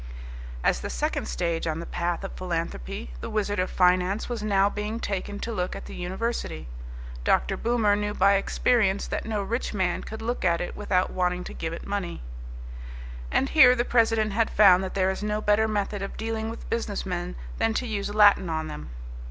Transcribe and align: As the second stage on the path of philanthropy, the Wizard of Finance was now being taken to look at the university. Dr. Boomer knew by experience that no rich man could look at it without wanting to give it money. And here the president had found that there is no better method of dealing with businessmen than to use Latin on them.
As 0.63 0.79
the 0.79 0.89
second 0.89 1.27
stage 1.27 1.67
on 1.67 1.79
the 1.79 1.85
path 1.85 2.23
of 2.23 2.31
philanthropy, 2.33 3.11
the 3.21 3.29
Wizard 3.29 3.59
of 3.59 3.69
Finance 3.69 4.27
was 4.27 4.41
now 4.41 4.67
being 4.67 4.99
taken 4.99 5.37
to 5.41 5.51
look 5.51 5.75
at 5.75 5.85
the 5.85 5.93
university. 5.93 6.65
Dr. 7.23 7.55
Boomer 7.55 7.95
knew 7.95 8.15
by 8.15 8.33
experience 8.33 9.05
that 9.05 9.27
no 9.27 9.43
rich 9.43 9.75
man 9.75 10.01
could 10.01 10.23
look 10.23 10.43
at 10.43 10.59
it 10.59 10.75
without 10.75 11.11
wanting 11.11 11.43
to 11.43 11.53
give 11.53 11.71
it 11.71 11.85
money. 11.85 12.23
And 13.31 13.49
here 13.49 13.75
the 13.75 13.85
president 13.85 14.31
had 14.33 14.49
found 14.49 14.83
that 14.83 14.95
there 14.95 15.11
is 15.11 15.21
no 15.21 15.39
better 15.39 15.67
method 15.67 16.01
of 16.01 16.17
dealing 16.17 16.49
with 16.49 16.67
businessmen 16.67 17.35
than 17.59 17.75
to 17.75 17.85
use 17.85 18.09
Latin 18.11 18.49
on 18.49 18.67
them. 18.69 18.89